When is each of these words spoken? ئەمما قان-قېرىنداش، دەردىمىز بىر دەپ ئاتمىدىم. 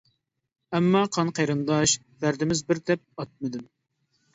ئەمما 0.77 1.03
قان-قېرىنداش، 1.19 1.95
دەردىمىز 2.27 2.67
بىر 2.71 2.87
دەپ 2.91 3.09
ئاتمىدىم. 3.19 3.69